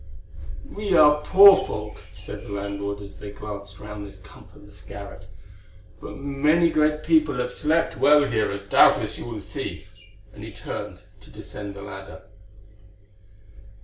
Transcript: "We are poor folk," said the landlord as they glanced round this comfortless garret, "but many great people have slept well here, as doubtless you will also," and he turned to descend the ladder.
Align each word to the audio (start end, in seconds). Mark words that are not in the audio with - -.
"We 0.67 0.95
are 0.97 1.21
poor 1.21 1.55
folk," 1.55 1.97
said 2.15 2.41
the 2.41 2.49
landlord 2.49 3.01
as 3.03 3.19
they 3.19 3.29
glanced 3.29 3.77
round 3.79 4.03
this 4.03 4.17
comfortless 4.19 4.81
garret, 4.81 5.27
"but 6.01 6.17
many 6.17 6.71
great 6.71 7.03
people 7.03 7.35
have 7.35 7.51
slept 7.51 7.97
well 7.97 8.23
here, 8.25 8.49
as 8.49 8.63
doubtless 8.63 9.19
you 9.19 9.25
will 9.25 9.35
also," 9.35 9.77
and 10.33 10.43
he 10.43 10.51
turned 10.51 11.03
to 11.19 11.29
descend 11.29 11.75
the 11.75 11.83
ladder. 11.83 12.23